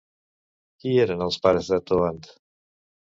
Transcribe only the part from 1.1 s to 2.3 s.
els pares de Toant?